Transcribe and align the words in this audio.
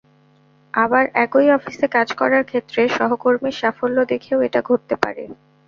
আবার 0.73 1.03
একই 1.25 1.47
অফিসে 1.51 1.87
কাজ 1.95 2.07
করার 2.19 2.43
ক্ষেত্রে 2.43 2.81
সহকর্মীর 2.97 3.55
সাফল্য 3.61 3.97
দেখেও 4.11 4.39
এটা 4.47 4.59
ঘটতে 4.69 4.95
পারে। 5.03 5.23